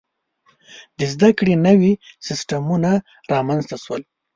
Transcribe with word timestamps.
•د 0.97 0.99
زده 1.13 1.29
کړې 1.37 1.55
نوي 1.67 1.93
سیستمونه 2.27 2.91
رامنځته 3.33 3.75
شول. 3.83 4.01